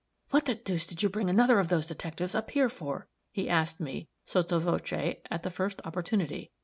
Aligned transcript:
"What 0.31 0.45
the 0.45 0.55
deuce 0.55 0.87
did 0.87 1.03
you 1.03 1.09
bring 1.09 1.29
another 1.29 1.59
of 1.59 1.69
those 1.69 1.85
detectives 1.85 2.33
up 2.33 2.49
here 2.49 2.69
for?" 2.69 3.07
he 3.31 3.47
asked 3.47 3.79
me, 3.79 4.07
sotto 4.25 4.57
voce, 4.57 5.15
at 5.29 5.43
the 5.43 5.51
first 5.51 5.79
opportunity. 5.85 6.49